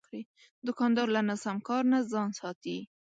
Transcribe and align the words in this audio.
دوکاندار 0.67 1.07
له 1.15 1.21
ناسم 1.27 1.57
کار 1.67 1.83
نه 1.93 1.99
ځان 2.11 2.29
ساتي. 2.39 2.77